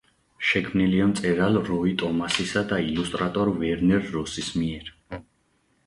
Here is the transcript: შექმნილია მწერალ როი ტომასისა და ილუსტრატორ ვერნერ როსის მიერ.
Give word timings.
შექმნილია 0.51 1.05
მწერალ 1.11 1.59
როი 1.67 1.93
ტომასისა 2.03 2.65
და 2.73 2.81
ილუსტრატორ 2.89 3.55
ვერნერ 3.61 4.13
როსის 4.19 4.55
მიერ. 4.61 4.95